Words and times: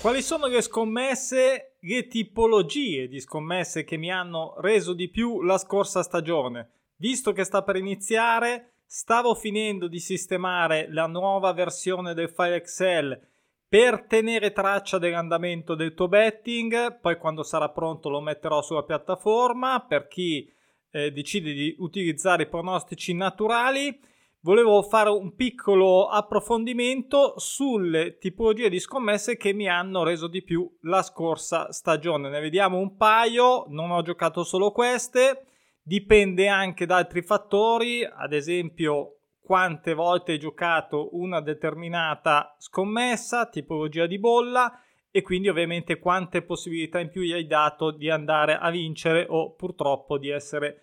Quali 0.00 0.22
sono 0.22 0.46
le 0.46 0.62
scommesse, 0.62 1.76
le 1.78 2.06
tipologie 2.06 3.06
di 3.06 3.20
scommesse 3.20 3.84
che 3.84 3.98
mi 3.98 4.10
hanno 4.10 4.54
reso 4.56 4.94
di 4.94 5.10
più 5.10 5.42
la 5.42 5.58
scorsa 5.58 6.02
stagione? 6.02 6.70
Visto 6.96 7.32
che 7.32 7.44
sta 7.44 7.62
per 7.62 7.76
iniziare, 7.76 8.76
stavo 8.86 9.34
finendo 9.34 9.88
di 9.88 9.98
sistemare 9.98 10.90
la 10.90 11.06
nuova 11.06 11.52
versione 11.52 12.14
del 12.14 12.30
file 12.30 12.56
Excel 12.56 13.20
per 13.68 14.06
tenere 14.06 14.52
traccia 14.52 14.96
dell'andamento 14.96 15.74
del 15.74 15.92
tuo 15.92 16.08
betting, 16.08 16.98
poi 16.98 17.18
quando 17.18 17.42
sarà 17.42 17.68
pronto 17.68 18.08
lo 18.08 18.22
metterò 18.22 18.62
sulla 18.62 18.84
piattaforma 18.84 19.84
per 19.86 20.08
chi 20.08 20.50
eh, 20.92 21.12
decide 21.12 21.52
di 21.52 21.76
utilizzare 21.78 22.44
i 22.44 22.48
pronostici 22.48 23.12
naturali 23.12 24.00
volevo 24.42 24.82
fare 24.82 25.10
un 25.10 25.34
piccolo 25.34 26.08
approfondimento 26.08 27.34
sulle 27.38 28.18
tipologie 28.18 28.68
di 28.68 28.78
scommesse 28.78 29.36
che 29.36 29.52
mi 29.52 29.68
hanno 29.68 30.02
reso 30.02 30.26
di 30.28 30.42
più 30.42 30.70
la 30.82 31.02
scorsa 31.02 31.72
stagione. 31.72 32.28
Ne 32.28 32.40
vediamo 32.40 32.78
un 32.78 32.96
paio, 32.96 33.64
non 33.68 33.90
ho 33.90 34.02
giocato 34.02 34.42
solo 34.42 34.72
queste, 34.72 35.46
dipende 35.82 36.48
anche 36.48 36.86
da 36.86 36.96
altri 36.96 37.22
fattori, 37.22 38.04
ad 38.04 38.32
esempio 38.32 39.16
quante 39.42 39.94
volte 39.94 40.32
hai 40.32 40.38
giocato 40.38 41.08
una 41.16 41.40
determinata 41.40 42.54
scommessa, 42.58 43.46
tipologia 43.46 44.06
di 44.06 44.18
bolla 44.18 44.80
e 45.10 45.22
quindi 45.22 45.48
ovviamente 45.48 45.98
quante 45.98 46.42
possibilità 46.42 47.00
in 47.00 47.10
più 47.10 47.22
gli 47.22 47.32
hai 47.32 47.46
dato 47.46 47.90
di 47.90 48.08
andare 48.08 48.56
a 48.56 48.70
vincere 48.70 49.26
o 49.28 49.52
purtroppo 49.54 50.18
di 50.18 50.28
essere 50.28 50.82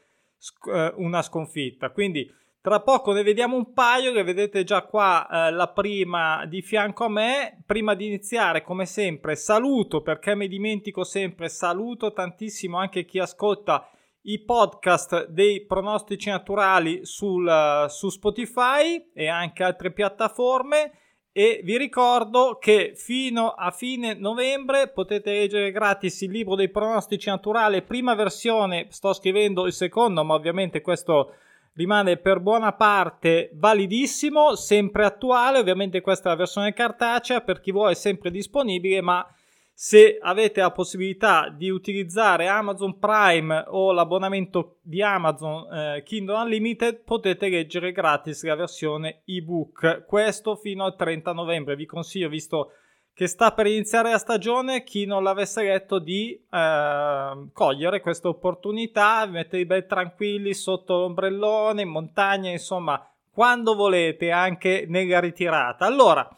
eh, 0.70 0.94
una 0.98 1.22
sconfitta. 1.22 1.92
Quindi 1.92 2.30
tra 2.68 2.82
poco 2.82 3.14
ne 3.14 3.24
vediamo 3.24 3.56
un 3.56 3.72
paio 3.72 4.12
che 4.12 4.24
vedete 4.24 4.66
già 4.66 4.82
qua 4.82 5.26
eh, 5.26 5.52
la 5.52 5.70
prima 5.70 6.46
di 6.48 6.62
fianco 6.62 7.06
a 7.06 7.10
me. 7.10 7.64
Prima 7.66 7.94
di 7.94 8.08
iniziare, 8.08 8.62
come 8.62 8.86
sempre, 8.86 9.38
saluto 9.38 10.02
perché 10.02 10.36
mi 10.36 10.50
dimentico 10.50 11.06
sempre, 11.06 11.48
saluto 11.48 12.12
tantissimo 12.12 12.78
anche 12.78 13.06
chi 13.06 13.20
ascolta 13.20 13.90
i 14.24 14.44
podcast 14.44 15.28
dei 15.28 15.66
pronostici 15.66 16.28
naturali 16.30 17.06
sul, 17.06 17.46
uh, 17.48 17.88
su 17.88 18.10
Spotify 18.10 19.12
e 19.14 19.30
anche 19.30 19.64
altre 19.64 19.94
piattaforme 19.94 20.92
e 21.32 21.62
vi 21.64 21.78
ricordo 21.78 22.58
che 22.60 22.96
fino 22.98 23.52
a 23.52 23.72
fine 23.72 24.14
novembre 24.14 24.90
potete 24.90 25.32
leggere 25.32 25.72
gratis 25.72 26.20
il 26.20 26.32
libro 26.32 26.56
dei 26.56 26.70
pronostici 26.70 27.30
naturali, 27.30 27.82
prima 27.84 28.14
versione, 28.14 28.88
sto 28.90 29.14
scrivendo 29.14 29.68
il 29.68 29.72
secondo, 29.72 30.26
ma 30.26 30.34
ovviamente 30.34 30.82
questo 30.82 31.32
rimane 31.78 32.18
per 32.18 32.40
buona 32.40 32.74
parte 32.74 33.52
validissimo, 33.54 34.56
sempre 34.56 35.06
attuale, 35.06 35.60
ovviamente 35.60 36.02
questa 36.02 36.30
è 36.30 36.32
la 36.32 36.38
versione 36.40 36.74
cartacea, 36.74 37.42
per 37.42 37.62
chi 37.62 37.72
vuole 37.72 37.92
è 37.92 37.96
sempre 37.96 38.32
disponibile, 38.32 39.00
ma 39.02 39.26
se 39.72 40.18
avete 40.20 40.60
la 40.60 40.72
possibilità 40.72 41.54
di 41.56 41.70
utilizzare 41.70 42.48
Amazon 42.48 42.98
Prime 42.98 43.64
o 43.68 43.92
l'abbonamento 43.92 44.80
di 44.82 45.04
Amazon 45.04 45.72
eh, 45.72 46.04
Kindle 46.04 46.42
Unlimited 46.42 47.04
potete 47.04 47.48
leggere 47.48 47.92
gratis 47.92 48.44
la 48.44 48.56
versione 48.56 49.22
ebook. 49.26 50.04
Questo 50.08 50.56
fino 50.56 50.84
al 50.84 50.96
30 50.96 51.32
novembre. 51.32 51.76
Vi 51.76 51.86
consiglio 51.86 52.28
visto 52.28 52.72
che 53.18 53.26
sta 53.26 53.52
per 53.52 53.66
iniziare 53.66 54.12
la 54.12 54.20
stagione, 54.20 54.84
chi 54.84 55.06
non 55.06 55.24
l'avesse 55.24 55.64
letto, 55.64 55.98
di 55.98 56.40
eh, 56.52 57.48
cogliere 57.52 58.00
questa 58.00 58.28
opportunità, 58.28 59.26
mettervi 59.26 59.66
ben 59.66 59.88
tranquilli 59.88 60.54
sotto 60.54 61.00
l'ombrellone, 61.00 61.82
in 61.82 61.90
montagna, 61.90 62.52
insomma, 62.52 63.04
quando 63.32 63.74
volete, 63.74 64.30
anche 64.30 64.86
nella 64.88 65.20
ritirata. 65.20 65.88
Allora, 65.88 66.30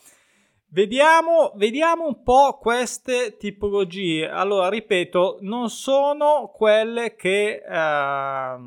vediamo, 0.69 1.51
vediamo 1.55 2.07
un 2.07 2.23
po' 2.23 2.57
queste 2.61 3.35
tipologie. 3.35 4.29
Allora, 4.29 4.69
ripeto, 4.69 5.39
non 5.41 5.69
sono 5.69 6.49
quelle 6.55 7.15
che... 7.15 7.61
Eh, 7.61 8.57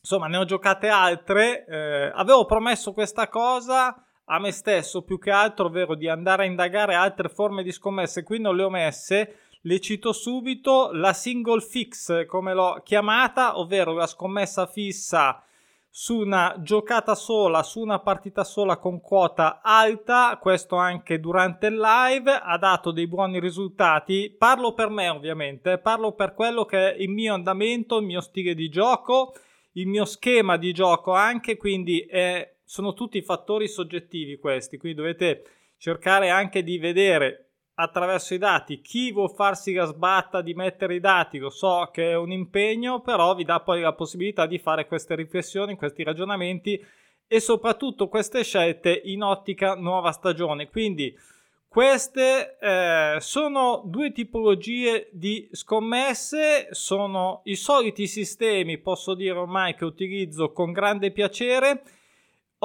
insomma, 0.00 0.26
ne 0.26 0.36
ho 0.36 0.44
giocate 0.44 0.88
altre. 0.88 1.64
Eh, 1.64 2.10
avevo 2.12 2.44
promesso 2.44 2.92
questa 2.92 3.28
cosa 3.28 4.03
a 4.26 4.38
me 4.38 4.50
stesso 4.52 5.02
più 5.02 5.18
che 5.18 5.30
altro, 5.30 5.66
ovvero 5.66 5.94
di 5.94 6.08
andare 6.08 6.44
a 6.44 6.46
indagare 6.46 6.94
altre 6.94 7.28
forme 7.28 7.62
di 7.62 7.72
scommesse. 7.72 8.22
Qui 8.22 8.40
non 8.40 8.56
le 8.56 8.62
ho 8.62 8.70
messe, 8.70 9.36
le 9.62 9.80
cito 9.80 10.12
subito. 10.12 10.90
La 10.92 11.12
single 11.12 11.60
fix, 11.60 12.26
come 12.26 12.54
l'ho 12.54 12.80
chiamata, 12.84 13.58
ovvero 13.58 13.92
la 13.92 14.06
scommessa 14.06 14.66
fissa 14.66 15.42
su 15.96 16.18
una 16.18 16.56
giocata 16.58 17.14
sola, 17.14 17.62
su 17.62 17.78
una 17.78 18.00
partita 18.00 18.42
sola 18.42 18.78
con 18.78 19.00
quota 19.00 19.60
alta, 19.62 20.36
questo 20.40 20.74
anche 20.74 21.20
durante 21.20 21.68
il 21.68 21.78
live, 21.78 22.32
ha 22.32 22.58
dato 22.58 22.90
dei 22.90 23.06
buoni 23.06 23.38
risultati. 23.38 24.34
Parlo 24.36 24.74
per 24.74 24.88
me 24.88 25.08
ovviamente, 25.08 25.78
parlo 25.78 26.10
per 26.10 26.34
quello 26.34 26.64
che 26.64 26.94
è 26.94 26.96
il 27.00 27.10
mio 27.10 27.32
andamento, 27.34 27.98
il 27.98 28.06
mio 28.06 28.20
stile 28.20 28.56
di 28.56 28.68
gioco, 28.68 29.34
il 29.74 29.86
mio 29.86 30.04
schema 30.04 30.56
di 30.56 30.72
gioco 30.72 31.12
anche, 31.12 31.56
quindi 31.56 32.00
è 32.00 32.53
sono 32.64 32.94
tutti 32.94 33.20
fattori 33.22 33.68
soggettivi 33.68 34.38
questi, 34.38 34.78
quindi 34.78 34.98
dovete 34.98 35.44
cercare 35.76 36.30
anche 36.30 36.62
di 36.62 36.78
vedere 36.78 37.50
attraverso 37.74 38.34
i 38.34 38.38
dati 38.38 38.80
chi 38.80 39.12
vuol 39.12 39.34
farsi 39.34 39.72
la 39.74 39.84
sbatta 39.84 40.40
di 40.40 40.54
mettere 40.54 40.94
i 40.94 41.00
dati, 41.00 41.38
lo 41.38 41.50
so 41.50 41.90
che 41.92 42.12
è 42.12 42.16
un 42.16 42.30
impegno, 42.30 43.00
però 43.00 43.34
vi 43.34 43.44
dà 43.44 43.60
poi 43.60 43.80
la 43.80 43.94
possibilità 43.94 44.46
di 44.46 44.58
fare 44.58 44.86
queste 44.86 45.14
riflessioni, 45.14 45.76
questi 45.76 46.02
ragionamenti 46.04 46.82
e 47.26 47.40
soprattutto 47.40 48.08
queste 48.08 48.44
scelte 48.44 49.00
in 49.04 49.22
ottica 49.22 49.74
nuova 49.74 50.12
stagione. 50.12 50.68
Quindi 50.68 51.14
queste 51.66 52.56
eh, 52.60 53.16
sono 53.18 53.82
due 53.84 54.12
tipologie 54.12 55.08
di 55.10 55.48
scommesse, 55.50 56.68
sono 56.70 57.40
i 57.44 57.56
soliti 57.56 58.06
sistemi, 58.06 58.78
posso 58.78 59.14
dire 59.14 59.36
ormai 59.36 59.74
che 59.74 59.84
utilizzo 59.84 60.52
con 60.52 60.70
grande 60.70 61.10
piacere 61.10 61.82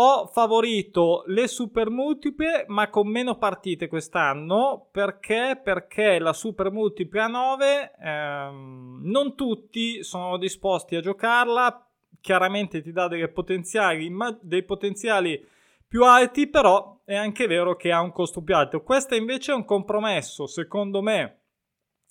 ho 0.01 0.27
favorito 0.27 1.23
le 1.27 1.47
super 1.47 1.89
multiple, 1.89 2.63
ma 2.67 2.89
con 2.89 3.09
meno 3.09 3.37
partite 3.37 3.89
quest'anno. 3.89 4.87
Perché? 4.91 5.59
Perché 5.61 6.19
la 6.19 6.31
super 6.31 6.71
multiple 6.71 7.21
a 7.21 7.27
9 7.27 7.91
ehm, 7.99 9.01
non 9.03 9.35
tutti 9.35 10.01
sono 10.01 10.37
disposti 10.37 10.95
a 10.95 11.01
giocarla. 11.01 11.85
Chiaramente 12.21 12.81
ti 12.81 12.93
dà 12.93 13.09
potenziali, 13.33 14.09
dei 14.41 14.63
potenziali 14.63 15.45
più 15.85 16.05
alti, 16.05 16.47
però 16.47 17.01
è 17.03 17.15
anche 17.15 17.47
vero 17.47 17.75
che 17.75 17.91
ha 17.91 17.99
un 17.99 18.13
costo 18.13 18.41
più 18.41 18.55
alto. 18.55 18.81
Questo 18.83 19.15
invece 19.15 19.51
è 19.51 19.55
un 19.55 19.65
compromesso, 19.65 20.47
secondo 20.47 21.01
me, 21.01 21.39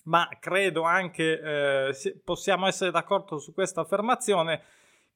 ma 0.05 0.29
credo 0.39 0.83
anche 0.83 1.41
eh, 1.41 2.21
possiamo 2.23 2.67
essere 2.67 2.91
d'accordo 2.91 3.39
su 3.39 3.55
questa 3.55 3.81
affermazione 3.81 4.63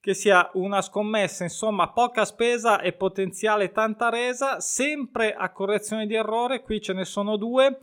che 0.02 0.14
sia 0.14 0.50
una 0.54 0.82
scommessa, 0.82 1.44
insomma, 1.44 1.92
poca 1.92 2.24
spesa 2.24 2.80
e 2.80 2.92
potenziale 2.92 3.70
tanta 3.70 4.08
resa, 4.08 4.58
sempre 4.58 5.32
a 5.32 5.52
correzione 5.52 6.06
di 6.06 6.16
errore, 6.16 6.62
qui 6.62 6.80
ce 6.80 6.92
ne 6.92 7.04
sono 7.04 7.36
due, 7.36 7.78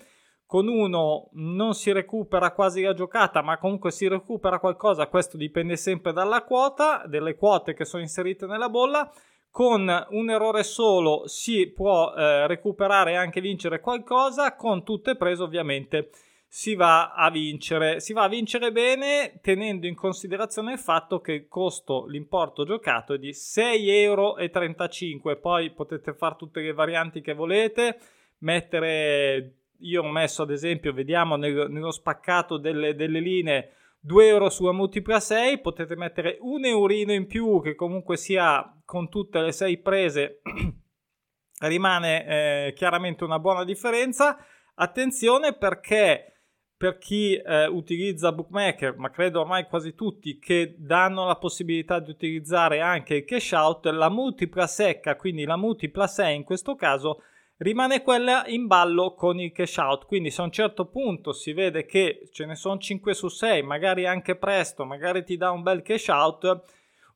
con 0.45 0.67
uno 0.67 1.29
non 1.35 1.73
si 1.73 1.93
recupera 1.93 2.51
quasi 2.51 2.81
la 2.81 2.93
giocata, 2.93 3.41
ma 3.41 3.57
comunque 3.57 3.91
si 3.91 4.05
recupera 4.09 4.59
qualcosa, 4.59 5.07
questo 5.07 5.37
dipende 5.37 5.77
sempre 5.77 6.11
dalla 6.11 6.43
quota, 6.43 7.03
delle 7.05 7.37
quote 7.37 7.73
che 7.73 7.85
sono 7.85 8.03
inserite 8.03 8.45
nella 8.45 8.67
bolla, 8.67 9.09
con 9.49 9.89
un 10.09 10.29
errore 10.29 10.63
solo 10.63 11.25
si 11.25 11.71
può 11.71 12.13
eh, 12.13 12.47
recuperare 12.47 13.13
e 13.13 13.15
anche 13.15 13.39
vincere 13.39 13.79
qualcosa, 13.79 14.55
con 14.55 14.83
tutte 14.83 15.15
prese 15.15 15.41
ovviamente 15.41 16.09
si 16.51 16.73
va 16.73 17.13
a 17.13 17.29
vincere. 17.29 17.99
Si 17.99 18.11
va 18.11 18.23
a 18.23 18.27
vincere 18.27 18.71
bene 18.71 19.39
tenendo 19.39 19.85
in 19.85 19.93
considerazione 19.93 20.73
il 20.73 20.79
fatto 20.79 21.21
che 21.21 21.33
il 21.33 21.47
costo, 21.47 22.07
l'importo 22.07 22.65
giocato 22.65 23.13
è 23.13 23.19
di 23.19 23.29
6,35 23.29 25.21
euro. 25.21 25.39
Poi 25.39 25.69
potete 25.69 26.13
fare 26.15 26.35
tutte 26.37 26.61
le 26.61 26.73
varianti 26.73 27.21
che 27.21 27.33
volete, 27.33 27.99
mettere, 28.39 29.57
io 29.77 30.01
ho 30.01 30.09
messo 30.09 30.41
ad 30.41 30.49
esempio, 30.49 30.91
vediamo 30.91 31.35
nel, 31.35 31.67
nello 31.69 31.91
spaccato 31.91 32.57
delle, 32.57 32.95
delle 32.95 33.19
linee 33.19 33.73
2 33.99 34.27
euro 34.27 34.49
sulla 34.49 34.71
multipla 34.71 35.19
6, 35.19 35.59
potete 35.59 35.95
mettere 35.95 36.39
un 36.41 36.65
eurino 36.65 37.13
in 37.13 37.27
più 37.27 37.61
che 37.61 37.75
comunque 37.75 38.17
sia 38.17 38.75
con 38.85 39.07
tutte 39.07 39.39
le 39.39 39.51
6 39.51 39.77
prese 39.79 40.41
rimane 41.61 42.25
eh, 42.25 42.73
chiaramente 42.73 43.23
una 43.23 43.37
buona 43.37 43.63
differenza. 43.63 44.43
Attenzione 44.73 45.53
perché 45.53 46.38
per 46.79 46.97
chi 46.97 47.35
eh, 47.35 47.67
utilizza 47.67 48.31
bookmaker, 48.31 48.95
ma 48.95 49.09
credo 49.09 49.41
ormai 49.41 49.65
quasi 49.65 49.95
tutti, 49.95 50.39
che 50.39 50.75
danno 50.77 51.25
la 51.25 51.35
possibilità 51.35 51.99
di 51.99 52.09
utilizzare 52.09 52.79
anche 52.79 53.15
il 53.15 53.25
cash 53.25 53.51
out, 53.51 53.87
la 53.87 54.07
multipla 54.07 54.65
secca, 54.65 55.17
quindi 55.17 55.43
la 55.43 55.57
multipla 55.57 56.07
6 56.07 56.37
in 56.37 56.43
questo 56.45 56.75
caso, 56.75 57.21
rimane 57.57 58.01
quella 58.01 58.47
in 58.47 58.65
ballo 58.65 59.13
con 59.13 59.41
il 59.41 59.51
cash 59.51 59.75
out. 59.75 60.05
Quindi 60.05 60.31
se 60.31 60.39
a 60.39 60.45
un 60.45 60.51
certo 60.51 60.85
punto 60.85 61.33
si 61.33 61.51
vede 61.51 61.85
che 61.85 62.29
ce 62.31 62.45
ne 62.45 62.55
sono 62.55 62.77
5 62.77 63.13
su 63.13 63.27
6, 63.27 63.61
magari 63.61 64.05
anche 64.05 64.37
presto, 64.37 64.85
magari 64.85 65.25
ti 65.25 65.35
dà 65.35 65.51
un 65.51 65.63
bel 65.63 65.81
cash 65.81 66.07
out, 66.07 66.63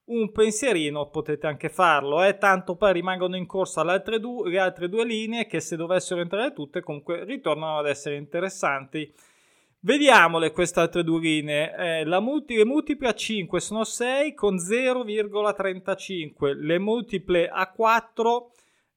un 0.07 0.29
pensierino 0.33 1.07
potete 1.07 1.47
anche 1.47 1.69
farlo, 1.69 2.21
eh? 2.21 2.37
tanto 2.37 2.75
poi 2.75 2.91
rimangono 2.91 3.37
in 3.37 3.45
corsa 3.45 3.81
le 3.85 3.91
altre, 3.93 4.19
du- 4.19 4.43
le 4.43 4.59
altre 4.59 4.89
due 4.89 5.05
linee 5.05 5.47
che 5.47 5.61
se 5.61 5.77
dovessero 5.77 6.19
entrare 6.19 6.51
tutte 6.51 6.81
comunque 6.81 7.23
ritornano 7.23 7.77
ad 7.77 7.87
essere 7.87 8.17
interessanti. 8.17 9.31
Vediamole 9.85 10.53
queste 10.53 10.79
altre 10.79 11.03
due 11.03 11.19
linee. 11.19 11.99
Eh, 11.99 12.05
multi- 12.21 12.55
le 12.55 12.63
multiple 12.63 13.09
a 13.09 13.13
5 13.13 13.59
sono 13.59 13.83
6 13.83 14.33
con 14.33 14.57
0,35. 14.57 16.53
Le 16.53 16.79
multiple 16.79 17.49
a 17.49 17.69
4 17.69 18.51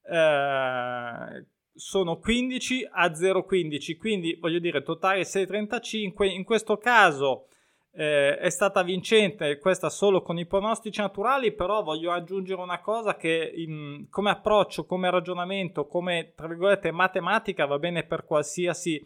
eh, 0.08 1.44
sono 1.74 2.18
15 2.18 2.88
a 2.88 3.10
0,15. 3.10 3.96
Quindi 3.96 4.38
voglio 4.40 4.60
dire 4.60 4.84
totale 4.84 5.22
6,35. 5.22 6.22
In 6.22 6.44
questo 6.44 6.76
caso 6.76 7.48
eh, 7.92 8.38
è 8.38 8.48
stata 8.48 8.84
vincente, 8.84 9.58
questa 9.58 9.90
solo 9.90 10.22
con 10.22 10.38
i 10.38 10.46
pronostici 10.46 11.00
naturali, 11.00 11.50
però 11.50 11.82
voglio 11.82 12.12
aggiungere 12.12 12.60
una 12.62 12.80
cosa 12.80 13.16
che 13.16 13.52
in, 13.56 14.06
come 14.08 14.30
approccio, 14.30 14.86
come 14.86 15.10
ragionamento, 15.10 15.88
come 15.88 16.32
tra 16.36 16.46
virgolette 16.46 16.92
matematica 16.92 17.66
va 17.66 17.80
bene 17.80 18.04
per 18.04 18.24
qualsiasi 18.24 19.04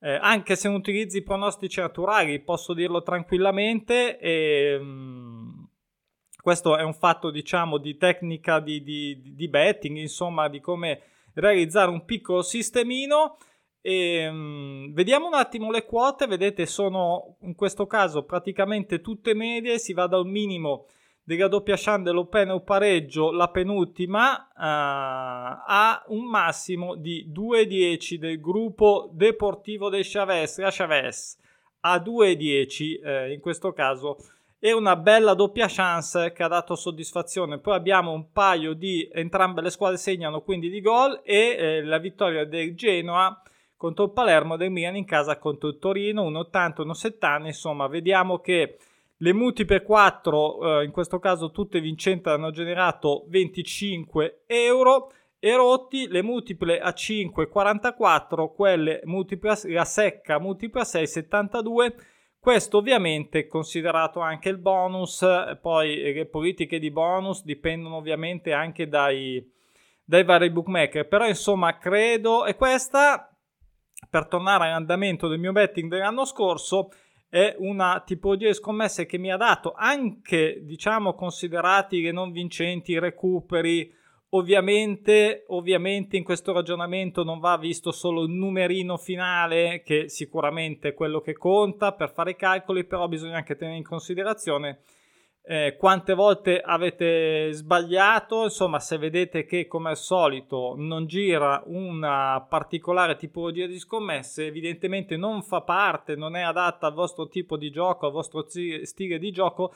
eh, 0.00 0.18
anche 0.20 0.54
se 0.54 0.68
non 0.68 0.76
utilizzi 0.78 1.22
pronostici 1.22 1.80
naturali, 1.80 2.40
posso 2.40 2.72
dirlo 2.72 3.02
tranquillamente. 3.02 4.18
E, 4.18 4.78
mh, 4.78 4.84
mm, 4.84 5.64
questo 6.40 6.76
è 6.76 6.82
un 6.82 6.94
fatto, 6.94 7.30
diciamo, 7.30 7.78
di 7.78 7.96
tecnica 7.96 8.60
di, 8.60 8.82
di, 8.82 9.34
di, 9.34 9.48
betting, 9.48 9.96
insomma, 9.96 10.48
di 10.48 10.60
come 10.60 11.00
realizzare 11.34 11.90
un 11.90 12.04
piccolo 12.04 12.42
sistemino. 12.42 13.38
E, 13.80 14.30
mh, 14.30 14.34
mm, 14.34 14.92
vediamo 14.94 15.26
un 15.26 15.34
attimo 15.34 15.70
le 15.70 15.84
quote, 15.84 16.26
vedete, 16.26 16.66
sono 16.66 17.36
in 17.40 17.54
questo 17.54 17.86
caso 17.86 18.24
praticamente 18.24 19.00
tutte 19.00 19.34
medie, 19.34 19.78
si 19.78 19.92
va 19.92 20.06
da 20.06 20.18
un 20.18 20.30
minimo 20.30 20.86
della 21.36 21.48
doppia 21.48 21.76
chance 21.76 22.04
dell'open 22.04 22.52
o 22.52 22.60
pareggio, 22.62 23.30
la 23.30 23.48
penultima, 23.48 24.48
uh, 24.50 24.60
ha 24.60 26.02
un 26.06 26.24
massimo 26.24 26.94
di 26.94 27.30
2-10 27.30 28.14
del 28.14 28.40
gruppo 28.40 29.10
Deportivo 29.12 29.90
del 29.90 30.08
Chavez, 30.08 30.58
la 30.58 30.70
Chavez, 30.72 31.38
a 31.80 31.96
2-10 31.98 33.04
eh, 33.04 33.32
in 33.34 33.40
questo 33.40 33.74
caso. 33.74 34.16
È 34.58 34.72
una 34.72 34.96
bella 34.96 35.34
doppia 35.34 35.66
chance 35.68 36.32
che 36.32 36.42
ha 36.42 36.48
dato 36.48 36.74
soddisfazione. 36.74 37.58
Poi 37.58 37.74
abbiamo 37.74 38.12
un 38.12 38.32
paio 38.32 38.72
di 38.72 39.06
entrambe 39.12 39.60
le 39.60 39.68
squadre 39.68 39.98
segnano 39.98 40.40
quindi 40.40 40.70
di 40.70 40.80
gol 40.80 41.20
e 41.24 41.56
eh, 41.58 41.82
la 41.84 41.98
vittoria 41.98 42.46
del 42.46 42.74
Genoa 42.74 43.42
contro 43.76 44.04
il 44.04 44.12
Palermo 44.12 44.56
del 44.56 44.70
Milan 44.70 44.96
in 44.96 45.04
casa 45.04 45.36
contro 45.36 45.68
il 45.68 45.78
Torino, 45.78 46.28
1,80, 46.30 46.86
1,70. 46.86 47.46
Insomma, 47.46 47.86
vediamo 47.86 48.38
che 48.38 48.78
le 49.18 49.32
muti 49.32 49.64
per 49.64 49.82
4, 49.82 50.80
eh, 50.80 50.84
in 50.84 50.90
questo 50.90 51.18
caso 51.18 51.50
tutte 51.50 51.80
vincenti, 51.80 52.28
hanno 52.28 52.50
generato 52.50 53.24
25 53.28 54.44
euro. 54.46 55.12
E 55.40 55.54
rotti 55.54 56.08
le 56.08 56.20
multiple 56.20 56.80
a 56.80 56.92
5 56.92 57.46
44 57.46 58.50
quelle 58.50 59.02
multiple 59.04 59.52
a, 59.76 59.84
secca 59.84 60.40
multiple 60.40 60.80
a 60.80 60.84
6 60.84 61.06
72 61.06 61.94
questo 62.40 62.78
ovviamente 62.78 63.46
considerato 63.46 64.18
anche 64.18 64.48
il 64.48 64.58
bonus 64.58 65.24
poi 65.60 66.12
le 66.12 66.26
politiche 66.26 66.80
di 66.80 66.90
bonus 66.90 67.44
dipendono 67.44 67.96
ovviamente 67.96 68.52
anche 68.52 68.88
dai, 68.88 69.44
dai 70.02 70.24
vari 70.24 70.50
bookmaker. 70.50 71.06
Però 71.06 71.26
insomma 71.26 71.78
credo 71.78 72.44
e 72.44 72.56
questa 72.56 73.32
per 74.08 74.26
tornare 74.26 74.66
all'andamento 74.66 75.28
del 75.28 75.38
mio 75.38 75.52
betting 75.52 75.90
dell'anno 75.90 76.24
scorso 76.24 76.90
è 77.28 77.54
una 77.58 78.02
tipologia 78.04 78.48
di 78.48 78.54
scommesse 78.54 79.06
che 79.06 79.18
mi 79.18 79.30
ha 79.30 79.36
dato 79.36 79.72
anche, 79.76 80.60
diciamo, 80.62 81.14
considerati 81.14 82.00
le 82.00 82.12
non 82.12 82.32
vincenti, 82.32 82.92
i 82.92 82.98
recuperi. 82.98 83.94
Ovviamente, 84.30 85.44
ovviamente 85.48 86.16
in 86.16 86.24
questo 86.24 86.52
ragionamento 86.52 87.24
non 87.24 87.38
va 87.38 87.56
visto 87.56 87.92
solo 87.92 88.22
il 88.22 88.30
numerino 88.30 88.98
finale, 88.98 89.82
che 89.82 90.08
sicuramente 90.08 90.88
è 90.88 90.94
quello 90.94 91.20
che 91.20 91.34
conta 91.34 91.92
per 91.92 92.12
fare 92.12 92.32
i 92.32 92.36
calcoli, 92.36 92.84
però 92.84 93.08
bisogna 93.08 93.36
anche 93.36 93.56
tenere 93.56 93.78
in 93.78 93.84
considerazione 93.84 94.80
eh, 95.50 95.76
quante 95.78 96.12
volte 96.12 96.60
avete 96.60 97.50
sbagliato, 97.52 98.44
insomma 98.44 98.80
se 98.80 98.98
vedete 98.98 99.46
che 99.46 99.66
come 99.66 99.88
al 99.88 99.96
solito 99.96 100.74
non 100.76 101.06
gira 101.06 101.62
una 101.64 102.44
particolare 102.46 103.16
tipologia 103.16 103.64
di 103.64 103.78
scommesse, 103.78 104.44
evidentemente 104.44 105.16
non 105.16 105.42
fa 105.42 105.62
parte, 105.62 106.16
non 106.16 106.36
è 106.36 106.42
adatta 106.42 106.88
al 106.88 106.92
vostro 106.92 107.28
tipo 107.28 107.56
di 107.56 107.70
gioco, 107.70 108.04
al 108.04 108.12
vostro 108.12 108.44
stile 108.46 109.18
di 109.18 109.30
gioco 109.30 109.72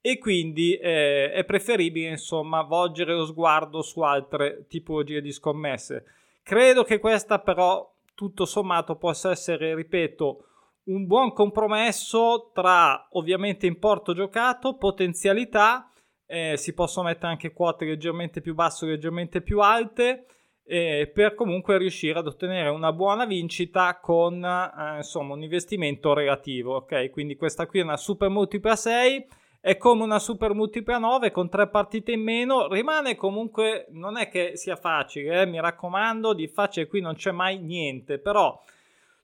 e 0.00 0.16
quindi 0.18 0.76
eh, 0.76 1.32
è 1.32 1.42
preferibile 1.42 2.10
insomma 2.10 2.62
volgere 2.62 3.12
lo 3.12 3.26
sguardo 3.26 3.82
su 3.82 4.02
altre 4.02 4.66
tipologie 4.68 5.20
di 5.20 5.32
scommesse. 5.32 6.04
Credo 6.44 6.84
che 6.84 7.00
questa 7.00 7.40
però 7.40 7.92
tutto 8.14 8.44
sommato 8.44 8.94
possa 8.94 9.32
essere, 9.32 9.74
ripeto, 9.74 10.44
un 10.86 11.06
buon 11.06 11.32
compromesso 11.32 12.50
tra 12.52 13.08
ovviamente 13.12 13.66
importo 13.66 14.12
giocato, 14.12 14.76
potenzialità, 14.76 15.90
eh, 16.26 16.56
si 16.56 16.74
possono 16.74 17.08
mettere 17.08 17.32
anche 17.32 17.52
quote 17.52 17.84
leggermente 17.84 18.40
più 18.40 18.54
basse 18.54 18.86
leggermente 18.86 19.40
più 19.42 19.60
alte 19.60 20.26
eh, 20.64 21.10
per 21.12 21.34
comunque 21.34 21.78
riuscire 21.78 22.18
ad 22.18 22.26
ottenere 22.26 22.68
una 22.68 22.92
buona 22.92 23.24
vincita 23.24 24.00
con 24.00 24.44
eh, 24.44 24.96
insomma 24.96 25.34
un 25.34 25.42
investimento 25.42 26.12
relativo. 26.12 26.76
Ok, 26.76 27.10
quindi 27.10 27.36
questa 27.36 27.66
qui 27.66 27.80
è 27.80 27.82
una 27.82 27.96
super 27.96 28.28
multipla 28.28 28.74
6 28.74 29.26
è 29.66 29.76
come 29.78 30.04
una 30.04 30.20
super 30.20 30.54
multipla 30.54 30.98
9 30.98 31.32
con 31.32 31.48
tre 31.48 31.68
partite 31.68 32.12
in 32.12 32.22
meno, 32.22 32.68
rimane 32.68 33.16
comunque, 33.16 33.86
non 33.90 34.16
è 34.16 34.28
che 34.28 34.52
sia 34.54 34.76
facile, 34.76 35.40
eh, 35.40 35.46
mi 35.46 35.60
raccomando, 35.60 36.34
di 36.34 36.46
facile 36.46 36.86
qui 36.86 37.00
non 37.00 37.16
c'è 37.16 37.32
mai 37.32 37.58
niente, 37.58 38.20
però 38.20 38.56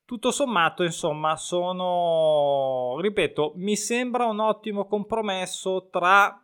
tutto 0.05 0.31
sommato, 0.31 0.83
insomma, 0.83 1.37
sono, 1.37 2.99
ripeto, 3.01 3.53
mi 3.57 3.77
sembra 3.77 4.27
un 4.27 4.41
ottimo 4.41 4.87
compromesso 4.87 5.89
tra 5.91 6.43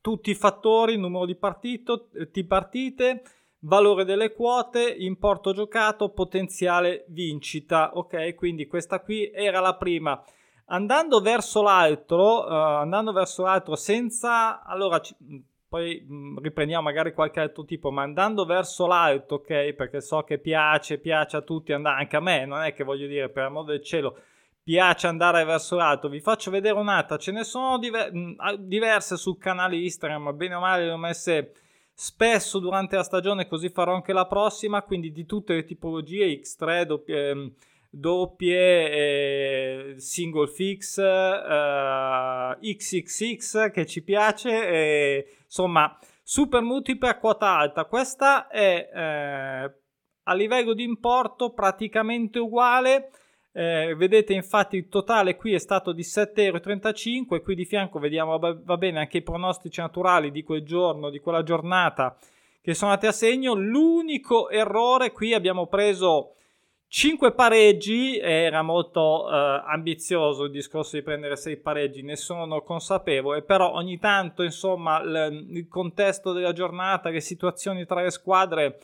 tutti 0.00 0.30
i 0.30 0.34
fattori, 0.34 0.96
numero 0.96 1.24
di, 1.24 1.36
partito, 1.36 2.08
di 2.30 2.44
partite, 2.44 3.22
valore 3.60 4.04
delle 4.04 4.32
quote, 4.32 4.88
importo 4.88 5.52
giocato, 5.52 6.10
potenziale 6.10 7.04
vincita. 7.08 7.96
Ok, 7.96 8.34
quindi 8.34 8.66
questa 8.66 9.00
qui 9.00 9.30
era 9.32 9.60
la 9.60 9.76
prima. 9.76 10.22
Andando 10.66 11.20
verso 11.20 11.62
l'altro, 11.62 12.44
uh, 12.44 12.52
andando 12.52 13.12
verso 13.12 13.42
l'altro 13.44 13.74
senza 13.74 14.62
allora 14.62 15.00
poi 15.68 16.04
mh, 16.06 16.14
mm, 16.14 16.38
riprendiamo 16.38 16.82
magari 16.82 17.12
qualche 17.12 17.40
altro 17.40 17.64
tipo, 17.64 17.90
ma 17.90 18.02
andando 18.02 18.44
verso 18.44 18.86
l'alto, 18.86 19.36
ok? 19.36 19.74
Perché 19.74 20.00
so 20.00 20.22
che 20.22 20.38
piace, 20.38 20.98
piace 20.98 21.36
a 21.36 21.42
tutti 21.42 21.72
andare, 21.72 22.00
anche 22.00 22.16
a 22.16 22.20
me, 22.20 22.46
non 22.46 22.62
è 22.62 22.72
che 22.72 22.84
voglio 22.84 23.06
dire 23.06 23.28
per 23.28 23.44
amore 23.44 23.72
del 23.72 23.84
cielo, 23.84 24.18
piace 24.62 25.06
andare 25.06 25.44
verso 25.44 25.76
l'alto. 25.76 26.08
Vi 26.08 26.20
faccio 26.20 26.50
vedere 26.50 26.78
un'altra, 26.78 27.18
ce 27.18 27.32
ne 27.32 27.44
sono 27.44 27.78
diver- 27.78 28.12
mh, 28.12 28.18
mm, 28.18 28.54
diverse 28.58 29.16
sul 29.16 29.38
canale 29.38 29.76
Instagram, 29.76 30.34
bene 30.36 30.54
o 30.54 30.60
male 30.60 30.86
le 30.86 30.92
ho 30.92 30.96
messe 30.96 31.52
spesso 31.92 32.60
durante 32.60 32.94
la 32.94 33.02
stagione, 33.02 33.48
così 33.48 33.70
farò 33.70 33.92
anche 33.92 34.12
la 34.12 34.26
prossima, 34.26 34.82
quindi 34.82 35.10
di 35.10 35.26
tutte 35.26 35.54
le 35.54 35.64
tipologie 35.64 36.40
X3, 36.40 36.84
doppie, 36.84 37.30
ehm, 37.30 37.52
doppie 37.98 38.90
eh, 38.90 39.94
single 39.96 40.48
fix, 40.48 40.98
eh, 40.98 42.56
XXX 42.60 43.70
che 43.70 43.86
ci 43.86 44.02
piace. 44.02 44.68
Eh, 44.68 45.32
Insomma, 45.48 45.98
super 46.22 46.60
multiple 46.60 47.08
a 47.08 47.18
quota 47.18 47.56
alta. 47.56 47.86
Questa 47.86 48.48
è 48.48 48.90
eh, 48.94 49.72
a 50.22 50.34
livello 50.34 50.74
di 50.74 50.84
importo 50.84 51.54
praticamente 51.54 52.38
uguale. 52.38 53.10
Eh, 53.50 53.94
vedete 53.96 54.34
infatti 54.34 54.76
il 54.76 54.88
totale 54.88 55.36
qui 55.36 55.54
è 55.54 55.58
stato 55.58 55.92
di 55.92 56.02
7,35 56.02 56.34
euro 56.44 57.40
qui 57.40 57.54
di 57.54 57.64
fianco 57.64 57.98
vediamo 57.98 58.38
va 58.38 58.76
bene 58.76 58.98
anche 58.98 59.16
i 59.16 59.22
pronostici 59.22 59.80
naturali 59.80 60.30
di 60.30 60.42
quel 60.42 60.62
giorno, 60.64 61.08
di 61.08 61.18
quella 61.18 61.42
giornata 61.42 62.14
che 62.60 62.74
sono 62.74 62.90
andati 62.90 63.08
a 63.08 63.12
segno. 63.12 63.54
L'unico 63.54 64.50
errore 64.50 65.12
qui 65.12 65.32
abbiamo 65.32 65.66
preso 65.66 66.34
5 66.90 67.32
pareggi, 67.34 68.18
era 68.18 68.62
molto 68.62 69.28
eh, 69.28 69.62
ambizioso 69.66 70.44
il 70.44 70.50
discorso 70.50 70.96
di 70.96 71.02
prendere 71.02 71.36
6 71.36 71.58
pareggi, 71.58 72.00
ne 72.02 72.16
sono 72.16 72.62
consapevole, 72.62 73.42
però 73.42 73.72
ogni 73.72 73.98
tanto 73.98 74.42
insomma 74.42 75.02
l- 75.02 75.48
il 75.50 75.68
contesto 75.68 76.32
della 76.32 76.54
giornata, 76.54 77.10
le 77.10 77.20
situazioni 77.20 77.84
tra 77.84 78.00
le 78.02 78.10
squadre 78.10 78.78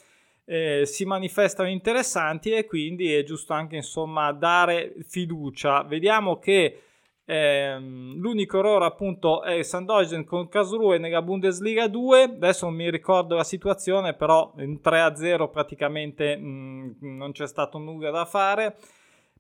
eh, 0.45 0.83
si 0.85 1.07
manifestano 1.07 1.71
interessanti 1.71 2.51
e 2.51 2.67
quindi 2.67 3.11
è 3.15 3.23
giusto 3.23 3.55
anche 3.55 3.77
insomma 3.77 4.31
dare 4.33 4.95
fiducia. 5.09 5.83
Vediamo 5.83 6.39
che 6.39 6.83
Ehm, 7.27 8.17
l'unico 8.19 8.59
errore 8.59 8.85
appunto 8.85 9.43
è 9.43 9.63
Sandogen 9.63 10.25
con 10.25 10.47
Karlsruhe 10.47 10.99
nella 10.99 11.23
Bundesliga 11.23 11.89
2 11.89 12.23
adesso 12.25 12.67
non 12.67 12.75
mi 12.75 12.91
ricordo 12.91 13.35
la 13.35 13.45
situazione 13.45 14.13
però 14.13 14.53
in 14.59 14.83
3 14.83 15.01
a 15.01 15.15
0 15.15 15.49
praticamente 15.49 16.37
mh, 16.37 16.97
mm, 17.03 17.17
non 17.17 17.33
c'è 17.33 17.47
stato 17.47 17.79
nulla 17.79 18.11
da 18.11 18.27
fare 18.27 18.77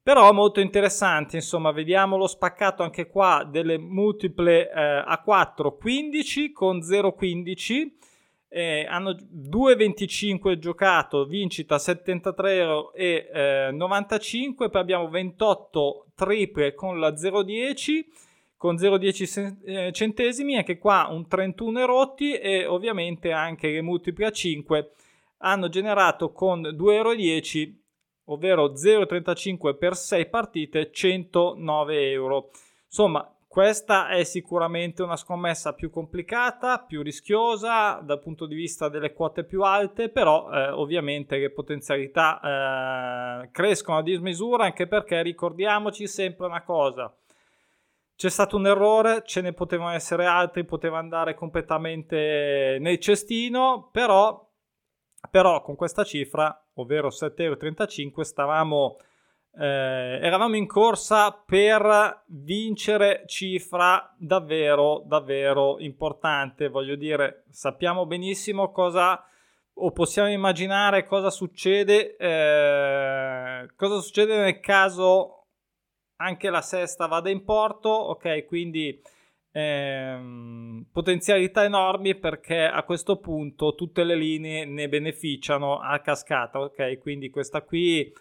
però 0.04 0.30
molto 0.34 0.60
interessante, 0.60 1.36
insomma, 1.36 1.72
vediamo 1.72 2.18
lo 2.18 2.26
spaccato 2.26 2.82
anche 2.82 3.06
qua 3.06 3.48
delle 3.50 3.78
multiple 3.78 4.70
eh, 4.70 5.02
a 5.02 5.18
4, 5.24 5.76
15 5.78 6.52
con 6.52 6.80
0,15. 6.80 7.90
Eh, 8.56 8.86
hanno 8.88 9.10
2,25 9.10 10.58
giocato, 10.58 11.24
vincita 11.24 11.76
73 11.76 12.54
euro 12.54 12.92
e 12.92 13.28
eh, 13.32 13.70
95, 13.72 14.70
poi 14.70 14.80
abbiamo 14.80 15.08
28 15.08 16.12
triple 16.14 16.72
con 16.74 17.00
la 17.00 17.10
0,10 17.10 18.04
con 18.56 18.76
0,10 18.76 19.56
eh, 19.64 19.92
centesimi, 19.92 20.56
anche 20.56 20.78
qua 20.78 21.08
un 21.10 21.26
31 21.26 21.84
rotti 21.84 22.34
e 22.34 22.64
ovviamente 22.64 23.32
anche 23.32 23.72
le 23.72 23.82
multiple 23.82 24.26
a 24.26 24.30
5 24.30 24.90
hanno 25.38 25.68
generato 25.68 26.30
con 26.30 26.60
2,10 26.60 27.58
euro 27.58 27.82
ovvero 28.26 28.72
0,35 28.72 29.76
per 29.76 29.96
6 29.96 30.28
partite, 30.28 30.90
109 30.92 32.10
euro. 32.10 32.50
Insomma, 32.86 33.33
questa 33.54 34.08
è 34.08 34.24
sicuramente 34.24 35.04
una 35.04 35.14
scommessa 35.14 35.74
più 35.74 35.88
complicata, 35.88 36.80
più 36.80 37.02
rischiosa 37.02 38.00
dal 38.02 38.18
punto 38.18 38.46
di 38.46 38.56
vista 38.56 38.88
delle 38.88 39.12
quote 39.12 39.44
più 39.44 39.62
alte, 39.62 40.08
però 40.08 40.50
eh, 40.50 40.70
ovviamente 40.70 41.38
le 41.38 41.50
potenzialità 41.50 42.40
eh, 43.42 43.50
crescono 43.52 43.98
a 43.98 44.02
dismisura 44.02 44.64
anche 44.64 44.88
perché 44.88 45.22
ricordiamoci 45.22 46.08
sempre 46.08 46.46
una 46.46 46.64
cosa. 46.64 47.16
C'è 48.16 48.28
stato 48.28 48.56
un 48.56 48.66
errore, 48.66 49.22
ce 49.24 49.40
ne 49.40 49.52
potevano 49.52 49.90
essere 49.90 50.26
altri, 50.26 50.64
poteva 50.64 50.98
andare 50.98 51.36
completamente 51.36 52.78
nel 52.80 52.98
cestino, 52.98 53.88
però 53.92 54.50
però 55.30 55.62
con 55.62 55.76
questa 55.76 56.02
cifra, 56.02 56.60
ovvero 56.74 57.06
7,35 57.06 58.02
euro, 58.02 58.24
stavamo, 58.24 58.96
eh, 59.56 60.18
eravamo 60.20 60.56
in 60.56 60.66
corsa 60.66 61.30
per 61.32 62.24
vincere 62.26 63.22
cifra 63.26 64.14
davvero, 64.18 65.02
davvero 65.06 65.78
importante. 65.78 66.68
Voglio 66.68 66.96
dire, 66.96 67.44
sappiamo 67.50 68.06
benissimo 68.06 68.72
cosa 68.72 69.24
o 69.76 69.90
possiamo 69.90 70.30
immaginare 70.30 71.04
cosa 71.04 71.30
succede, 71.30 72.16
eh, 72.16 73.68
cosa 73.76 74.00
succede 74.00 74.36
nel 74.36 74.60
caso 74.60 75.46
anche 76.16 76.50
la 76.50 76.62
sesta 76.62 77.06
vada 77.06 77.30
in 77.30 77.44
porto, 77.44 77.88
ok? 77.88 78.44
Quindi 78.46 79.00
ehm, 79.52 80.86
potenzialità 80.92 81.64
enormi 81.64 82.14
perché 82.14 82.64
a 82.64 82.82
questo 82.84 83.18
punto 83.18 83.74
tutte 83.74 84.04
le 84.04 84.14
linee 84.14 84.64
ne 84.64 84.88
beneficiano 84.88 85.78
a 85.80 85.98
cascata, 86.00 86.60
ok? 86.60 86.98
Quindi 86.98 87.30
questa 87.30 87.62
qui 87.62 88.12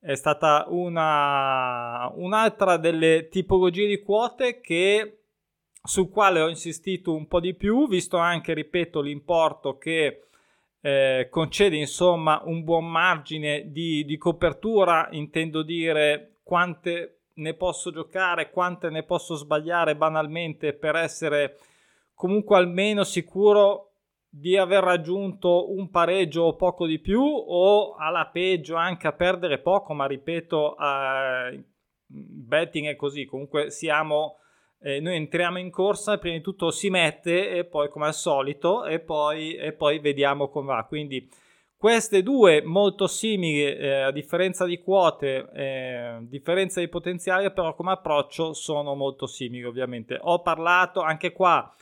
è 0.00 0.14
stata 0.14 0.64
una, 0.68 2.10
un'altra 2.14 2.78
delle 2.78 3.28
tipologie 3.28 3.86
di 3.86 4.00
quote 4.02 4.60
che 4.60 5.18
sul 5.82 6.08
quale 6.08 6.40
ho 6.40 6.48
insistito 6.48 7.14
un 7.14 7.26
po' 7.26 7.40
di 7.40 7.54
più, 7.54 7.86
visto 7.86 8.16
anche, 8.16 8.54
ripeto, 8.54 9.00
l'importo 9.00 9.76
che 9.76 10.24
eh, 10.80 11.28
concede 11.30 11.76
insomma 11.76 12.40
un 12.44 12.64
buon 12.64 12.90
margine 12.90 13.70
di, 13.70 14.04
di 14.04 14.16
copertura, 14.16 15.08
intendo 15.12 15.62
dire 15.62 16.38
quante 16.42 17.20
ne 17.34 17.54
posso 17.54 17.90
giocare, 17.90 18.50
quante 18.50 18.88
ne 18.90 19.02
posso 19.02 19.34
sbagliare 19.34 19.96
banalmente 19.96 20.72
per 20.72 20.96
essere 20.96 21.58
comunque 22.14 22.56
almeno 22.56 23.04
sicuro 23.04 23.89
di 24.30 24.56
aver 24.56 24.82
raggiunto 24.82 25.72
un 25.72 25.90
pareggio 25.90 26.42
o 26.42 26.56
poco 26.56 26.86
di 26.86 27.00
più 27.00 27.20
o 27.22 27.96
alla 27.96 28.30
peggio 28.32 28.76
anche 28.76 29.08
a 29.08 29.12
perdere 29.12 29.58
poco, 29.58 29.92
ma 29.92 30.06
ripeto, 30.06 30.76
eh, 30.78 31.64
betting 32.06 32.86
è 32.86 32.96
così, 32.96 33.26
comunque 33.26 33.70
siamo 33.70 34.36
eh, 34.82 34.98
noi 34.98 35.16
entriamo 35.16 35.58
in 35.58 35.70
corsa, 35.70 36.16
prima 36.18 36.36
di 36.36 36.42
tutto 36.42 36.70
si 36.70 36.88
mette 36.88 37.50
e 37.50 37.64
poi 37.64 37.90
come 37.90 38.06
al 38.06 38.14
solito 38.14 38.86
e 38.86 38.98
poi, 38.98 39.54
e 39.54 39.72
poi 39.72 39.98
vediamo 39.98 40.48
come 40.48 40.68
va. 40.68 40.84
Quindi 40.84 41.28
queste 41.76 42.22
due 42.22 42.62
molto 42.62 43.06
simili, 43.06 43.62
eh, 43.62 44.00
a 44.02 44.10
differenza 44.10 44.64
di 44.64 44.78
quote, 44.78 45.50
eh, 45.54 46.18
differenza 46.22 46.80
di 46.80 46.88
potenziale, 46.88 47.50
però 47.52 47.74
come 47.74 47.92
approccio 47.92 48.54
sono 48.54 48.94
molto 48.94 49.26
simili 49.26 49.64
ovviamente. 49.64 50.18
Ho 50.18 50.40
parlato 50.40 51.00
anche 51.00 51.32
qua, 51.32 51.74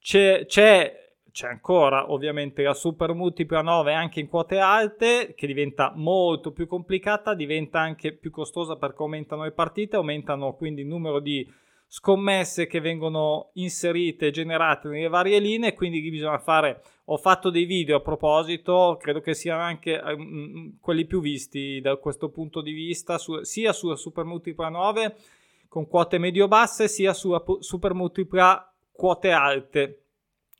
c'è, 0.00 0.46
c'è, 0.46 1.05
c'è 1.36 1.48
ancora 1.48 2.12
ovviamente 2.12 2.62
la 2.62 2.72
super 2.72 3.12
multipla 3.12 3.60
9 3.60 3.92
anche 3.92 4.20
in 4.20 4.26
quote 4.26 4.58
alte, 4.58 5.34
che 5.36 5.46
diventa 5.46 5.92
molto 5.94 6.50
più 6.50 6.66
complicata, 6.66 7.34
diventa 7.34 7.78
anche 7.78 8.14
più 8.14 8.30
costosa 8.30 8.76
perché 8.76 9.02
aumentano 9.02 9.42
le 9.42 9.52
partite, 9.52 9.96
aumentano 9.96 10.54
quindi 10.54 10.80
il 10.80 10.86
numero 10.86 11.20
di 11.20 11.46
scommesse 11.88 12.66
che 12.66 12.80
vengono 12.80 13.50
inserite, 13.52 14.30
generate 14.30 14.88
nelle 14.88 15.08
varie 15.08 15.38
linee, 15.38 15.74
quindi 15.74 16.00
bisogna 16.08 16.38
fare, 16.38 16.80
ho 17.04 17.18
fatto 17.18 17.50
dei 17.50 17.66
video 17.66 17.96
a 17.98 18.00
proposito, 18.00 18.96
credo 18.98 19.20
che 19.20 19.34
siano 19.34 19.60
anche 19.60 20.00
um, 20.02 20.78
quelli 20.80 21.04
più 21.04 21.20
visti 21.20 21.82
da 21.82 21.96
questo 21.96 22.30
punto 22.30 22.62
di 22.62 22.72
vista, 22.72 23.18
su, 23.18 23.42
sia 23.42 23.74
sulla 23.74 23.96
Super 23.96 24.24
Multipla 24.24 24.70
9 24.70 25.16
con 25.68 25.86
quote 25.86 26.16
medio-basse, 26.16 26.88
sia 26.88 27.12
sulla 27.12 27.44
Super 27.58 27.92
Multipla 27.92 28.72
quote 28.90 29.32
alte. 29.32 30.05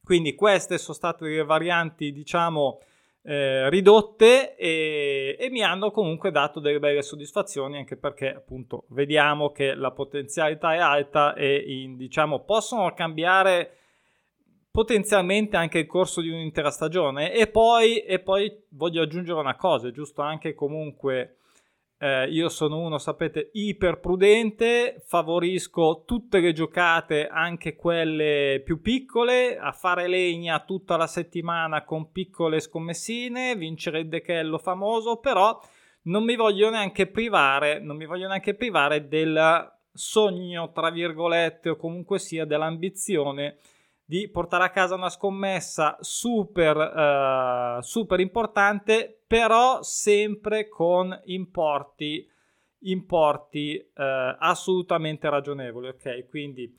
Quindi 0.06 0.36
queste 0.36 0.78
sono 0.78 0.94
state 0.94 1.24
le 1.24 1.42
varianti, 1.42 2.12
diciamo, 2.12 2.78
eh, 3.22 3.68
ridotte 3.68 4.54
e, 4.54 5.36
e, 5.36 5.50
mi 5.50 5.64
hanno 5.64 5.90
comunque 5.90 6.30
dato 6.30 6.60
delle 6.60 6.78
belle 6.78 7.02
soddisfazioni 7.02 7.76
anche 7.76 7.96
perché 7.96 8.32
appunto 8.32 8.84
vediamo 8.90 9.50
che 9.50 9.74
la 9.74 9.90
potenzialità 9.90 10.74
è 10.74 10.78
alta 10.78 11.34
e 11.34 11.56
in, 11.56 11.96
diciamo 11.96 12.44
possono 12.44 12.94
cambiare 12.94 13.78
potenzialmente 14.70 15.56
anche 15.56 15.80
il 15.80 15.86
corso 15.88 16.20
di 16.20 16.28
un'intera 16.28 16.70
stagione. 16.70 17.32
E 17.32 17.48
poi, 17.48 17.98
e 17.98 18.20
poi 18.20 18.62
voglio 18.68 19.02
aggiungere 19.02 19.40
una 19.40 19.56
cosa 19.56 19.90
giusto 19.90 20.22
anche 20.22 20.54
comunque 20.54 21.38
eh, 21.98 22.28
io 22.28 22.48
sono 22.50 22.78
uno, 22.78 22.98
sapete, 22.98 23.50
iper 23.52 24.00
prudente, 24.00 25.02
favorisco 25.06 26.02
tutte 26.06 26.40
le 26.40 26.52
giocate, 26.52 27.26
anche 27.26 27.74
quelle 27.74 28.60
più 28.64 28.80
piccole, 28.82 29.56
a 29.56 29.72
fare 29.72 30.06
legna 30.06 30.62
tutta 30.64 30.96
la 30.96 31.06
settimana 31.06 31.84
con 31.84 32.10
piccole 32.10 32.60
scommessine, 32.60 33.56
vincere 33.56 34.00
il 34.00 34.08
dechello 34.08 34.58
famoso, 34.58 35.18
però 35.18 35.58
non 36.02 36.24
mi 36.24 36.36
voglio 36.36 36.68
neanche 36.68 37.06
privare, 37.06 37.80
non 37.80 37.96
mi 37.96 38.04
voglio 38.04 38.28
neanche 38.28 38.54
privare 38.54 39.08
del 39.08 39.72
sogno, 39.92 40.72
tra 40.72 40.90
virgolette, 40.90 41.70
o 41.70 41.76
comunque 41.76 42.18
sia 42.18 42.44
dell'ambizione 42.44 43.56
di 44.04 44.28
portare 44.30 44.64
a 44.64 44.70
casa 44.70 44.94
una 44.94 45.08
scommessa 45.08 45.96
super, 46.00 46.76
uh, 46.76 47.82
super 47.82 48.20
importante, 48.20 49.15
però 49.26 49.82
sempre 49.82 50.68
con 50.68 51.18
importi, 51.24 52.28
importi 52.80 53.76
uh, 53.76 54.02
assolutamente 54.38 55.28
ragionevoli. 55.28 55.88
Ok, 55.88 56.28
quindi 56.28 56.72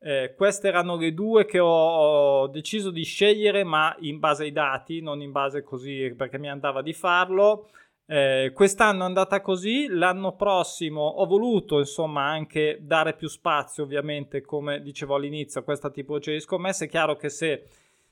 eh, 0.00 0.34
queste 0.36 0.68
erano 0.68 0.96
le 0.96 1.12
due 1.12 1.44
che 1.44 1.58
ho, 1.58 1.66
ho, 1.66 2.46
deciso 2.46 2.90
di 2.90 3.02
scegliere, 3.02 3.64
ma 3.64 3.94
in 4.00 4.20
base 4.20 4.44
ai 4.44 4.52
dati, 4.52 5.00
non 5.00 5.20
in 5.20 5.32
base 5.32 5.62
così 5.62 6.14
perché 6.16 6.38
mi 6.38 6.48
andava 6.48 6.82
di 6.82 6.92
farlo. 6.92 7.68
Eh, 8.06 8.52
quest'anno 8.54 9.02
è 9.02 9.06
andata 9.06 9.40
così, 9.40 9.86
l'anno 9.88 10.34
prossimo 10.34 11.02
ho 11.02 11.26
voluto 11.26 11.78
insomma 11.78 12.22
anche 12.24 12.78
dare 12.80 13.14
più 13.14 13.28
spazio 13.28 13.82
ovviamente 13.82 14.40
come 14.40 14.80
dicevo 14.80 15.16
all'inizio 15.16 15.60
a 15.60 15.62
questa 15.62 15.90
tipologia 15.90 16.32
di 16.32 16.40
scommesse, 16.40 16.86
è 16.86 16.88
chiaro 16.88 17.16
che 17.16 17.28
se 17.28 17.66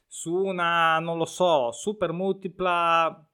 su 0.06 0.34
una 0.34 0.98
non 0.98 1.16
lo 1.16 1.24
so 1.24 1.72
super 1.72 2.12
multipla 2.12 3.26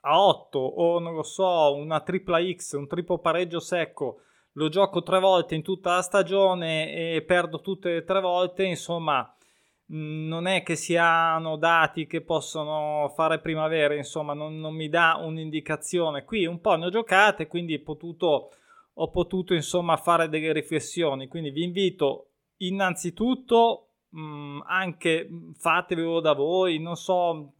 a 0.00 0.22
8 0.22 0.58
o 0.58 0.98
non 0.98 1.14
lo 1.14 1.22
so 1.22 1.74
una 1.74 2.00
tripla 2.00 2.38
X, 2.40 2.72
un 2.72 2.86
triplo 2.86 3.18
pareggio 3.18 3.60
secco 3.60 4.22
lo 4.52 4.68
gioco 4.68 5.02
tre 5.02 5.20
volte 5.20 5.54
in 5.54 5.62
tutta 5.62 5.94
la 5.94 6.02
stagione 6.02 7.14
e 7.14 7.22
perdo 7.22 7.60
tutte 7.60 7.92
le 7.92 8.04
tre 8.04 8.20
volte 8.20 8.64
insomma 8.64 9.32
non 9.90 10.46
è 10.46 10.62
che 10.62 10.76
siano 10.76 11.56
dati 11.56 12.06
che 12.06 12.20
possono 12.20 13.10
fare 13.14 13.40
primavera, 13.40 13.94
insomma, 13.94 14.34
non, 14.34 14.58
non, 14.58 14.74
mi 14.74 14.88
dà 14.88 15.16
un'indicazione. 15.16 16.24
Qui 16.24 16.46
un 16.46 16.60
po' 16.60 16.76
ne 16.76 16.86
ho 16.86 16.90
giocate, 16.90 17.46
quindi 17.46 17.78
potuto, 17.78 18.50
ho 18.92 19.10
potuto 19.10 19.54
insomma 19.54 19.96
fare 19.96 20.28
delle 20.28 20.52
riflessioni. 20.52 21.26
Quindi 21.28 21.50
vi 21.50 21.62
invito 21.64 22.32
innanzitutto 22.58 23.92
mh, 24.10 24.60
anche 24.66 25.28
fatevelo 25.56 26.20
da 26.20 26.34
voi, 26.34 26.78
non 26.78 26.96
so, 26.96 27.54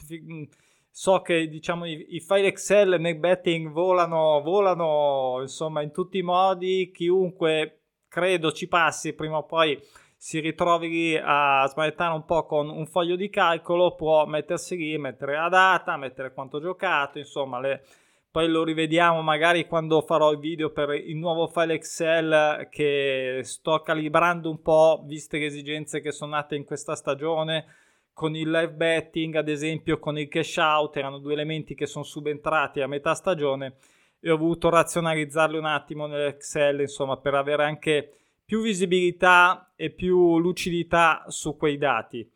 so 0.98 1.20
che 1.20 1.46
diciamo 1.46 1.84
i, 1.84 2.16
i, 2.16 2.20
file 2.20 2.48
Excel 2.48 2.96
nel 2.98 3.20
betting 3.20 3.70
volano, 3.70 4.40
volano 4.42 5.38
insomma 5.42 5.80
in 5.80 5.92
tutti 5.92 6.18
i 6.18 6.22
modi, 6.22 6.90
chiunque 6.92 7.82
credo 8.08 8.50
ci 8.50 8.66
passi 8.66 9.14
prima 9.14 9.36
o 9.36 9.44
poi 9.44 9.80
si 10.16 10.40
ritrovi 10.40 10.88
lì 10.88 11.16
a 11.16 11.64
smanettare 11.68 12.12
un 12.14 12.24
po' 12.24 12.46
con 12.46 12.68
un 12.68 12.84
foglio 12.86 13.14
di 13.14 13.30
calcolo, 13.30 13.94
può 13.94 14.26
mettersi 14.26 14.76
lì, 14.76 14.98
mettere 14.98 15.36
la 15.36 15.48
data, 15.48 15.96
mettere 15.96 16.32
quanto 16.32 16.60
giocato, 16.60 17.18
insomma 17.18 17.60
le 17.60 17.84
poi 18.28 18.48
lo 18.48 18.64
rivediamo 18.64 19.22
magari 19.22 19.68
quando 19.68 20.00
farò 20.00 20.32
il 20.32 20.40
video 20.40 20.72
per 20.72 20.90
il 20.90 21.16
nuovo 21.16 21.46
file 21.46 21.74
Excel 21.74 22.66
che 22.72 23.42
sto 23.44 23.82
calibrando 23.82 24.50
un 24.50 24.60
po', 24.60 25.04
viste 25.06 25.38
le 25.38 25.46
esigenze 25.46 26.00
che 26.00 26.10
sono 26.10 26.32
nate 26.32 26.56
in 26.56 26.64
questa 26.64 26.96
stagione. 26.96 27.66
Con 28.18 28.34
il 28.34 28.50
live 28.50 28.72
betting, 28.72 29.36
ad 29.36 29.48
esempio, 29.48 30.00
con 30.00 30.18
il 30.18 30.26
cash 30.26 30.56
out, 30.56 30.96
erano 30.96 31.18
due 31.18 31.34
elementi 31.34 31.76
che 31.76 31.86
sono 31.86 32.02
subentrati 32.02 32.80
a 32.80 32.88
metà 32.88 33.14
stagione 33.14 33.76
e 34.18 34.32
ho 34.32 34.36
voluto 34.36 34.70
razionalizzarli 34.70 35.56
un 35.56 35.66
attimo 35.66 36.08
nell'Excel, 36.08 36.80
insomma, 36.80 37.18
per 37.18 37.34
avere 37.34 37.62
anche 37.62 38.12
più 38.44 38.60
visibilità 38.60 39.70
e 39.76 39.90
più 39.90 40.36
lucidità 40.40 41.26
su 41.28 41.56
quei 41.56 41.78
dati. 41.78 42.28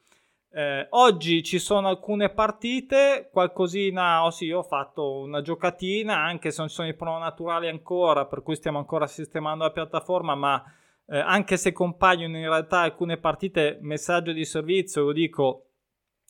Eh, 0.52 0.86
oggi 0.90 1.42
ci 1.42 1.58
sono 1.58 1.88
alcune 1.88 2.28
partite, 2.28 3.28
qualcosina, 3.32 4.24
oh 4.24 4.30
sì, 4.30 4.52
ho 4.52 4.62
fatto 4.62 5.18
una 5.18 5.42
giocatina, 5.42 6.16
anche 6.16 6.52
se 6.52 6.60
non 6.60 6.68
ci 6.68 6.76
sono 6.76 6.86
i 6.86 6.94
pro 6.94 7.18
naturali 7.18 7.66
ancora, 7.66 8.26
per 8.26 8.44
cui 8.44 8.54
stiamo 8.54 8.78
ancora 8.78 9.08
sistemando 9.08 9.64
la 9.64 9.72
piattaforma, 9.72 10.36
ma 10.36 10.62
eh, 11.06 11.18
anche 11.18 11.56
se 11.56 11.72
compaiono 11.72 12.36
in 12.36 12.44
realtà 12.44 12.82
alcune 12.82 13.16
partite, 13.16 13.78
messaggio 13.80 14.30
di 14.30 14.44
servizio, 14.44 15.02
lo 15.02 15.12
dico, 15.12 15.66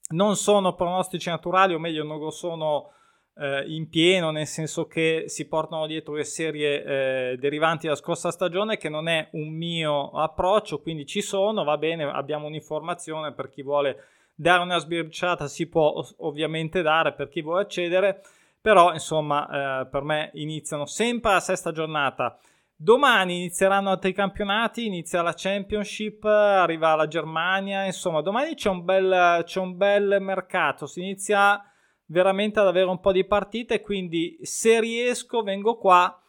non 0.09 0.37
sono 0.37 0.75
pronostici 0.75 1.29
naturali, 1.29 1.75
o 1.75 1.79
meglio, 1.79 2.05
non 2.05 2.19
lo 2.19 2.31
sono 2.31 2.93
eh, 3.37 3.65
in 3.67 3.89
pieno, 3.89 4.31
nel 4.31 4.47
senso 4.47 4.87
che 4.87 5.25
si 5.27 5.49
portano 5.49 5.87
dietro 5.87 6.15
le 6.15 6.25
serie 6.25 6.85
eh, 6.85 7.37
derivanti 7.39 7.87
dalla 7.87 7.99
scorsa 7.99 8.31
stagione, 8.31 8.77
che 8.77 8.89
non 8.89 9.09
è 9.09 9.29
un 9.33 9.49
mio 9.49 10.11
approccio, 10.11 10.81
quindi 10.81 11.07
ci 11.07 11.23
sono, 11.23 11.65
va 11.65 11.79
bene, 11.79 12.05
abbiamo 12.05 12.47
un'informazione 12.47 13.33
per 13.33 13.49
chi 13.49 13.63
vuole 13.63 14.05
dare 14.35 14.63
una 14.63 14.79
sbirciata, 14.79 15.47
si 15.47 15.69
può 15.69 16.05
ovviamente 16.19 16.83
dare 16.83 17.13
per 17.15 17.29
chi 17.29 17.43
vuole 17.43 17.63
accedere, 17.63 18.23
però 18.61 18.93
insomma 18.93 19.83
eh, 19.83 19.87
per 19.87 20.03
me 20.03 20.31
iniziano 20.35 20.87
sempre 20.87 21.33
la 21.33 21.41
sesta 21.41 21.73
giornata. 21.73 22.39
Domani 22.83 23.37
inizieranno 23.37 23.91
altri 23.91 24.13
campionati, 24.13 24.87
inizia 24.87 25.23
la 25.23 25.35
Championship, 25.37 26.25
arriva 26.25 26.97
la 26.97 27.07
Germania, 27.07 27.85
insomma 27.85 28.23
domani 28.23 28.57
c'è 28.57 28.71
un 28.71 28.85
bel, 28.85 29.43
c'è 29.45 29.61
un 29.61 29.77
bel 29.77 30.17
mercato, 30.21 30.87
si 30.87 30.99
inizia 30.99 31.63
veramente 32.07 32.59
ad 32.59 32.67
avere 32.67 32.91
un 32.91 32.99
po' 32.99 33.13
di 33.13 33.25
partite, 33.25 33.83
quindi 33.83 34.37
se 34.43 34.81
riesco 34.81 35.43
vengo 35.43 35.79
qua 35.79 36.21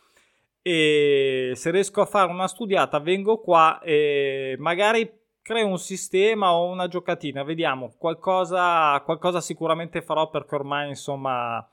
e 0.62 1.54
se 1.56 1.72
riesco 1.72 2.02
a 2.02 2.06
fare 2.06 2.30
una 2.30 2.48
studiata 2.48 3.00
vengo 3.00 3.40
qua 3.40 3.82
e 3.82 4.56
magari 4.60 5.12
creo 5.42 5.66
un 5.66 5.80
sistema 5.80 6.54
o 6.54 6.70
una 6.70 6.88
giocatina, 6.88 7.42
vediamo, 7.42 7.96
qualcosa, 7.98 9.02
qualcosa 9.04 9.42
sicuramente 9.42 10.04
farò 10.04 10.30
perché 10.30 10.54
ormai 10.54 10.90
insomma 10.90 11.68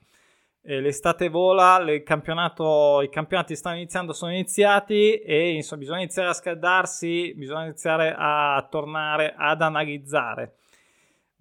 eh, 0.62 0.80
l'estate 0.80 1.28
vola, 1.28 1.82
campionato, 2.04 3.00
i 3.02 3.08
campionati 3.08 3.56
stanno 3.56 3.76
iniziando, 3.76 4.12
sono 4.12 4.32
iniziati 4.32 5.14
e 5.14 5.52
insomma 5.52 5.80
bisogna 5.80 6.00
iniziare 6.00 6.28
a 6.28 6.34
scaldarsi, 6.34 7.32
bisogna 7.34 7.64
iniziare 7.64 8.14
a 8.16 8.66
tornare 8.70 9.34
ad 9.36 9.62
analizzare. 9.62 10.56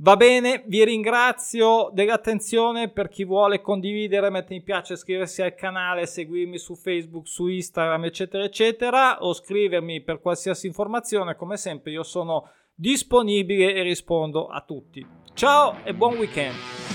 Va 0.02 0.16
bene, 0.16 0.64
vi 0.68 0.86
ringrazio 0.86 1.90
dell'attenzione. 1.92 2.90
Per 2.90 3.10
chi 3.10 3.26
vuole 3.26 3.60
condividere, 3.60 4.30
mettere 4.30 4.56
mi 4.56 4.62
piace, 4.62 4.94
iscriversi 4.94 5.42
al 5.42 5.56
canale, 5.56 6.06
seguirmi 6.06 6.58
su 6.58 6.76
Facebook, 6.76 7.28
su 7.28 7.48
Instagram, 7.48 8.06
eccetera, 8.06 8.46
eccetera, 8.46 9.22
o 9.26 9.34
scrivermi 9.34 10.02
per 10.02 10.22
qualsiasi 10.22 10.68
informazione. 10.68 11.36
Come 11.36 11.58
sempre, 11.58 11.92
io 11.92 12.04
sono 12.04 12.50
disponibile 12.74 13.74
e 13.74 13.82
rispondo 13.82 14.48
a 14.48 14.62
tutti. 14.62 15.06
Ciao 15.34 15.84
e 15.84 15.94
buon 15.94 16.16
weekend! 16.16 16.89